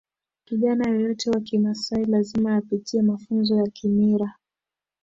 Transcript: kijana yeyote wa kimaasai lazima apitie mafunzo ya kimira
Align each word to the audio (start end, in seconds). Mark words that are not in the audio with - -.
kijana 0.45 0.89
yeyote 0.89 1.29
wa 1.29 1.39
kimaasai 1.41 2.05
lazima 2.05 2.55
apitie 2.55 3.01
mafunzo 3.01 3.57
ya 3.57 3.67
kimira 3.69 4.33